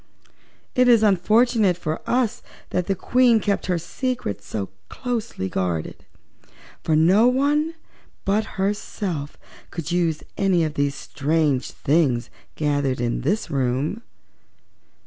[0.73, 6.05] "It is unfortunate for us that the Queen kept her secrets so closely guarded,
[6.81, 7.75] for no one
[8.25, 9.37] but herself
[9.69, 14.01] could use any of these strange things gathered in this room."